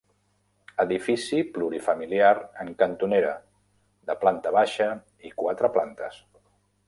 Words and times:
Edifici 0.83 1.41
plurifamiliar 1.57 2.33
en 2.63 2.71
cantonera, 2.79 3.35
de 4.11 4.17
planta 4.25 4.53
baixa 4.59 4.87
i 5.31 5.35
quatre 5.43 5.73
plantes. 5.77 6.19